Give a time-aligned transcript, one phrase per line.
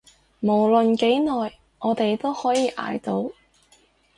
[0.39, 3.31] 無論幾耐，我哋都可以捱到